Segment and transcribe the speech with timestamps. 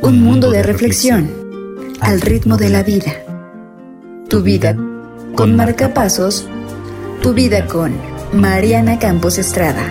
[0.00, 1.28] Un mundo de reflexión
[2.00, 3.12] al ritmo de la vida.
[4.28, 4.76] Tu vida
[5.34, 6.46] con marcapasos.
[7.20, 7.94] Tu vida con
[8.32, 9.82] Mariana Campos Estrada.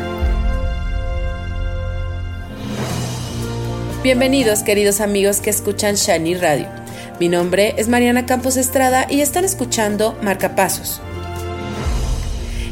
[4.01, 6.67] Bienvenidos queridos amigos que escuchan Shani Radio.
[7.19, 11.01] Mi nombre es Mariana Campos Estrada y están escuchando Marcapasos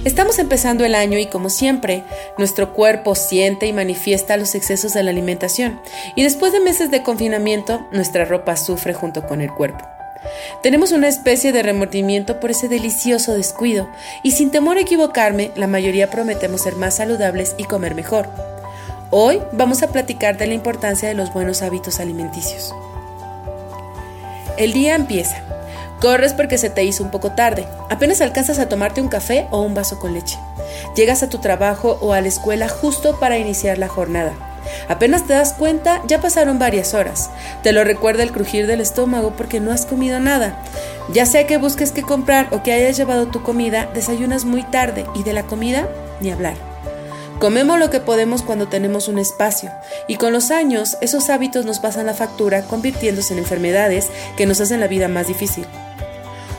[0.06, 2.04] Estamos empezando el año y como siempre,
[2.38, 5.82] nuestro cuerpo siente y manifiesta los excesos de la alimentación
[6.16, 9.84] y después de meses de confinamiento, nuestra ropa sufre junto con el cuerpo.
[10.62, 13.90] Tenemos una especie de remordimiento por ese delicioso descuido
[14.22, 18.30] y sin temor a equivocarme, la mayoría prometemos ser más saludables y comer mejor.
[19.10, 22.76] Hoy vamos a platicar de la importancia de los buenos hábitos alimenticios.
[24.58, 25.45] El día empieza.
[26.02, 27.68] Corres porque se te hizo un poco tarde.
[27.90, 30.38] Apenas alcanzas a tomarte un café o un vaso con leche.
[30.96, 34.34] Llegas a tu trabajo o a la escuela justo para iniciar la jornada.
[34.88, 37.30] Apenas te das cuenta, ya pasaron varias horas.
[37.64, 40.62] Te lo recuerda el crujir del estómago porque no has comido nada.
[41.14, 45.06] Ya sea que busques qué comprar o que hayas llevado tu comida, desayunas muy tarde
[45.16, 45.88] y de la comida
[46.20, 46.56] ni hablar.
[47.40, 49.70] Comemos lo que podemos cuando tenemos un espacio
[50.08, 54.62] y con los años esos hábitos nos pasan la factura convirtiéndose en enfermedades que nos
[54.62, 55.66] hacen la vida más difícil.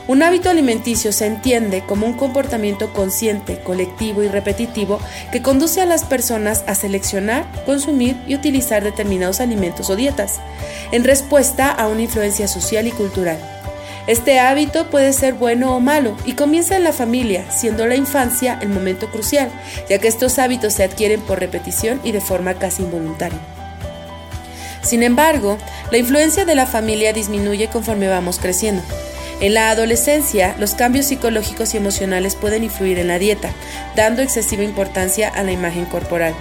[0.07, 4.99] Un hábito alimenticio se entiende como un comportamiento consciente, colectivo y repetitivo
[5.33, 10.39] que conduce a las personas a seleccionar, consumir y utilizar determinados alimentos o dietas,
[10.93, 13.37] en respuesta a una influencia social y cultural.
[14.07, 18.57] Este hábito puede ser bueno o malo y comienza en la familia, siendo la infancia
[18.61, 19.51] el momento crucial,
[19.89, 23.39] ya que estos hábitos se adquieren por repetición y de forma casi involuntaria.
[24.81, 25.57] Sin embargo,
[25.91, 28.81] la influencia de la familia disminuye conforme vamos creciendo.
[29.39, 33.51] En la adolescencia, los cambios psicológicos y emocionales pueden influir en la dieta,
[33.95, 36.33] dando excesiva importancia a la imagen corporal.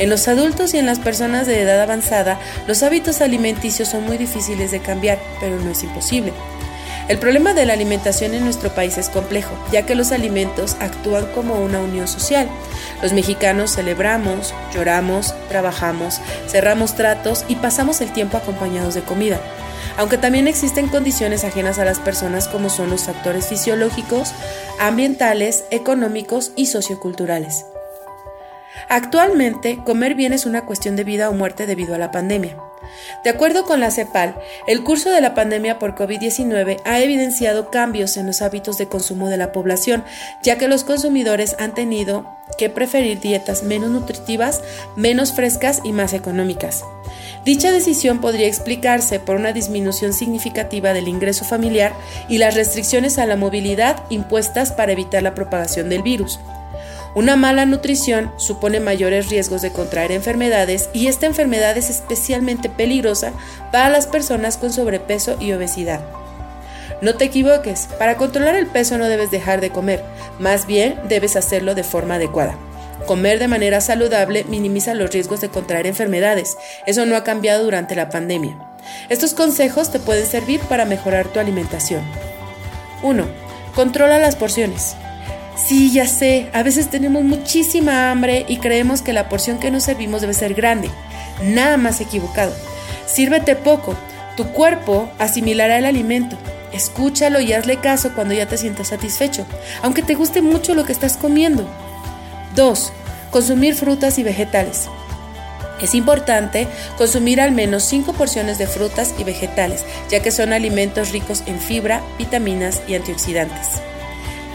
[0.00, 4.18] En los adultos y en las personas de edad avanzada, los hábitos alimenticios son muy
[4.18, 6.32] difíciles de cambiar, pero no es imposible.
[7.06, 11.26] El problema de la alimentación en nuestro país es complejo, ya que los alimentos actúan
[11.34, 12.48] como una unión social.
[13.00, 19.38] Los mexicanos celebramos, lloramos, trabajamos, cerramos tratos y pasamos el tiempo acompañados de comida
[19.96, 24.32] aunque también existen condiciones ajenas a las personas como son los factores fisiológicos,
[24.80, 27.64] ambientales, económicos y socioculturales.
[28.88, 32.56] Actualmente, comer bien es una cuestión de vida o muerte debido a la pandemia.
[33.22, 34.36] De acuerdo con la CEPAL,
[34.66, 39.28] el curso de la pandemia por COVID-19 ha evidenciado cambios en los hábitos de consumo
[39.28, 40.04] de la población,
[40.42, 42.26] ya que los consumidores han tenido
[42.58, 44.62] que preferir dietas menos nutritivas,
[44.96, 46.84] menos frescas y más económicas.
[47.44, 51.92] Dicha decisión podría explicarse por una disminución significativa del ingreso familiar
[52.28, 56.40] y las restricciones a la movilidad impuestas para evitar la propagación del virus.
[57.14, 63.32] Una mala nutrición supone mayores riesgos de contraer enfermedades y esta enfermedad es especialmente peligrosa
[63.70, 66.00] para las personas con sobrepeso y obesidad.
[67.02, 70.02] No te equivoques, para controlar el peso no debes dejar de comer,
[70.40, 72.56] más bien debes hacerlo de forma adecuada.
[73.06, 77.94] Comer de manera saludable minimiza los riesgos de contraer enfermedades, eso no ha cambiado durante
[77.94, 78.58] la pandemia.
[79.08, 82.02] Estos consejos te pueden servir para mejorar tu alimentación.
[83.02, 83.24] 1.
[83.74, 84.96] Controla las porciones.
[85.56, 89.84] Sí, ya sé, a veces tenemos muchísima hambre y creemos que la porción que nos
[89.84, 90.90] servimos debe ser grande.
[91.42, 92.52] Nada más equivocado.
[93.06, 93.94] Sírvete poco,
[94.36, 96.36] tu cuerpo asimilará el alimento.
[96.72, 99.46] Escúchalo y hazle caso cuando ya te sientas satisfecho,
[99.82, 101.68] aunque te guste mucho lo que estás comiendo.
[102.56, 102.92] 2.
[103.30, 104.88] Consumir frutas y vegetales.
[105.80, 106.66] Es importante
[106.96, 111.60] consumir al menos 5 porciones de frutas y vegetales, ya que son alimentos ricos en
[111.60, 113.80] fibra, vitaminas y antioxidantes.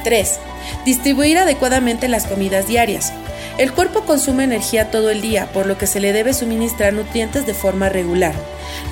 [0.03, 0.39] 3.
[0.85, 3.13] Distribuir adecuadamente las comidas diarias.
[3.57, 7.46] El cuerpo consume energía todo el día, por lo que se le debe suministrar nutrientes
[7.46, 8.34] de forma regular.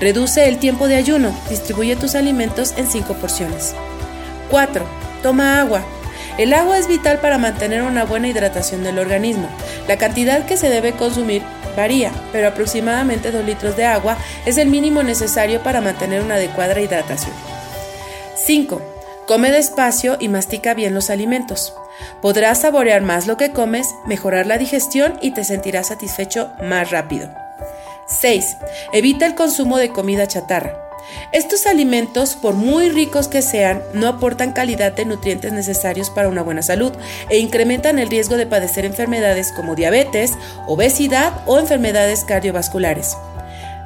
[0.01, 1.33] Reduce el tiempo de ayuno.
[1.49, 3.73] Distribuye tus alimentos en 5 porciones.
[4.49, 4.85] 4.
[5.23, 5.83] Toma agua.
[6.37, 9.47] El agua es vital para mantener una buena hidratación del organismo.
[9.87, 11.41] La cantidad que se debe consumir
[11.75, 16.79] varía, pero aproximadamente 2 litros de agua es el mínimo necesario para mantener una adecuada
[16.79, 17.33] hidratación.
[18.35, 18.96] 5.
[19.27, 21.73] Come despacio y mastica bien los alimentos.
[22.21, 27.29] Podrás saborear más lo que comes, mejorar la digestión y te sentirás satisfecho más rápido.
[28.07, 28.55] 6.
[28.93, 30.81] Evita el consumo de comida chatarra.
[31.33, 36.41] Estos alimentos, por muy ricos que sean, no aportan calidad de nutrientes necesarios para una
[36.41, 36.93] buena salud
[37.29, 40.31] e incrementan el riesgo de padecer enfermedades como diabetes,
[40.67, 43.17] obesidad o enfermedades cardiovasculares.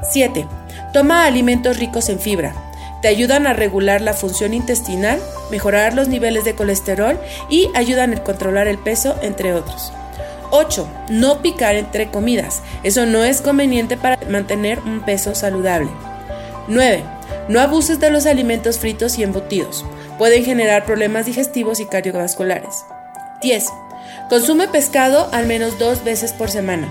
[0.08, 0.46] 7.
[0.94, 2.54] Toma alimentos ricos en fibra.
[3.02, 5.20] Te ayudan a regular la función intestinal,
[5.50, 7.20] mejorar los niveles de colesterol
[7.50, 9.92] y ayudan a controlar el peso, entre otros.
[10.52, 10.88] 8.
[11.10, 12.62] No picar entre comidas.
[12.84, 15.90] Eso no es conveniente para mantener un peso saludable.
[16.68, 17.04] 9.
[17.48, 19.84] No abuses de los alimentos fritos y embutidos.
[20.18, 22.86] Pueden generar problemas digestivos y cardiovasculares.
[23.42, 23.66] 10.
[24.30, 26.88] Consume pescado al menos dos veces por semana.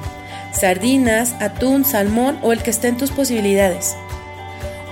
[0.53, 3.95] Sardinas, atún, salmón o el que esté en tus posibilidades.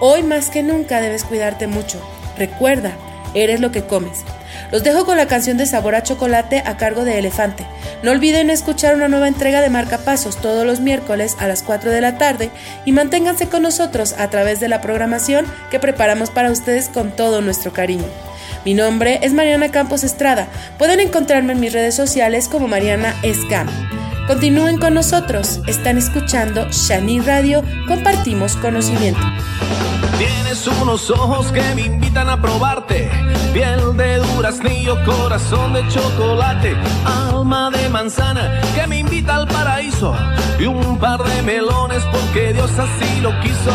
[0.00, 2.00] Hoy más que nunca debes cuidarte mucho.
[2.36, 2.92] Recuerda,
[3.34, 4.20] eres lo que comes.
[4.70, 7.66] Los dejo con la canción de Sabor a Chocolate a cargo de Elefante.
[8.02, 12.00] No olviden escuchar una nueva entrega de Marcapasos todos los miércoles a las 4 de
[12.00, 12.50] la tarde
[12.84, 17.40] y manténganse con nosotros a través de la programación que preparamos para ustedes con todo
[17.40, 18.06] nuestro cariño.
[18.64, 20.46] Mi nombre es Mariana Campos Estrada.
[20.78, 23.68] Pueden encontrarme en mis redes sociales como Mariana Escam.
[24.28, 25.60] Continúen con nosotros.
[25.66, 27.64] Están escuchando Shani Radio.
[27.88, 29.20] Compartimos conocimiento.
[30.18, 33.08] Tienes unos ojos que me invitan a probarte.
[33.52, 36.76] Piel de duraznillo, corazón de chocolate.
[37.04, 40.16] Alma de manzana que me invita al paraíso.
[40.58, 43.72] Y un par de melones porque Dios así lo quiso.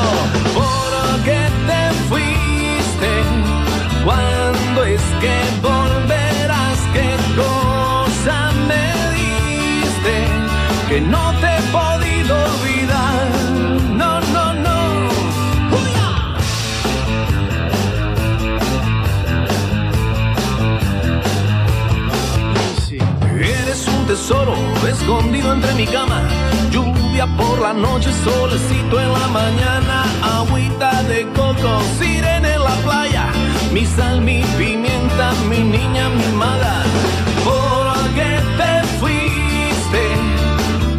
[0.54, 3.12] ¿Por qué te fuiste?
[4.04, 6.80] ¿Cuándo es que volverás?
[6.92, 8.86] ¿Qué cosa me
[9.16, 10.16] diste?
[10.90, 11.62] Que no te he
[24.14, 24.54] tesoro
[24.88, 26.22] escondido entre mi cama.
[26.70, 30.04] Lluvia por la noche, solecito en la mañana.
[30.38, 33.26] Agüita de coco, sirena en la playa.
[33.72, 36.76] Mi sal, mi pimienta, mi niña mimada.
[37.44, 40.04] ¿Por qué te fuiste?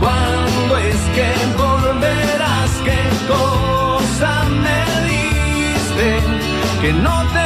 [0.02, 1.30] ¿Cuándo es que
[1.62, 2.72] volverás?
[2.88, 3.02] ¿Qué
[3.32, 4.32] cosa
[4.64, 6.08] me diste?
[6.82, 7.43] Que no te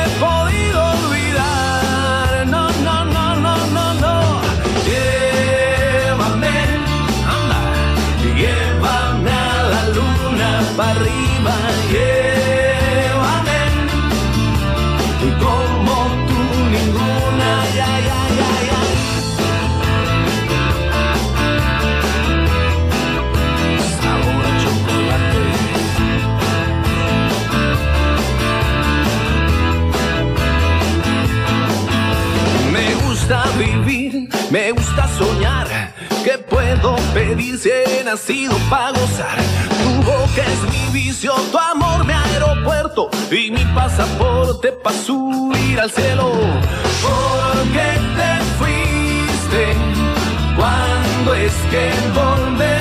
[36.49, 39.39] puedo pedir si he nacido para gozar?
[39.83, 45.91] Tu boca es mi vicio, tu amor mi aeropuerto y mi pasaporte para subir al
[45.91, 46.33] cielo.
[47.03, 49.77] ¿Por qué te fuiste?
[50.56, 52.78] ¿Cuándo es que volverás?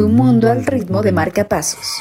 [0.00, 2.00] Tu mundo al ritmo de marcapasos.